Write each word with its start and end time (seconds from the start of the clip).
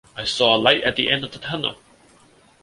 I 0.17 0.23
saw 0.23 0.55
a 0.55 0.57
light 0.57 0.81
at 0.81 0.95
the 0.95 1.11
end 1.11 1.23
of 1.23 1.31
the 1.31 1.37
tunnel. 1.37 1.75